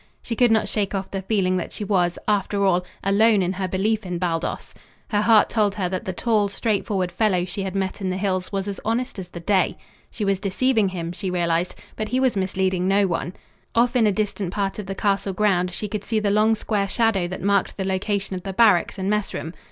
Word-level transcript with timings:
She 0.23 0.35
could 0.35 0.49
not 0.49 0.67
shake 0.67 0.95
off 0.95 1.11
the 1.11 1.21
feeling 1.21 1.57
that 1.57 1.71
she 1.71 1.83
was, 1.83 2.17
after 2.27 2.65
all, 2.65 2.83
alone 3.03 3.43
in 3.43 3.53
her 3.53 3.67
belief 3.67 4.03
in 4.03 4.17
Baldos. 4.17 4.73
Her 5.09 5.21
heart 5.21 5.47
told 5.47 5.75
her 5.75 5.87
that 5.89 6.05
the 6.05 6.11
tall, 6.11 6.47
straightforward 6.47 7.11
fellow 7.11 7.45
she 7.45 7.61
had 7.61 7.75
met 7.75 8.01
in 8.01 8.09
the 8.09 8.17
hills 8.17 8.51
was 8.51 8.67
as 8.67 8.79
honest 8.83 9.19
as 9.19 9.29
the 9.29 9.39
day. 9.39 9.77
She 10.09 10.25
was 10.25 10.39
deceiving 10.39 10.89
him, 10.89 11.11
she 11.11 11.29
realized, 11.29 11.75
but 11.95 12.09
he 12.09 12.19
was 12.19 12.35
misleading 12.35 12.87
no 12.87 13.05
one. 13.05 13.33
Off 13.75 13.95
in 13.95 14.07
a 14.07 14.11
distant 14.11 14.51
part 14.51 14.79
of 14.79 14.87
the 14.87 14.95
castle 14.95 15.33
ground 15.33 15.69
she 15.71 15.87
could 15.87 16.03
see 16.03 16.19
the 16.19 16.31
long 16.31 16.55
square 16.55 16.87
shadow 16.87 17.27
that 17.27 17.43
marked 17.43 17.77
the 17.77 17.85
location 17.85 18.35
of 18.35 18.41
the 18.41 18.53
barracks 18.53 18.97
and 18.97 19.07
messroom. 19.07 19.53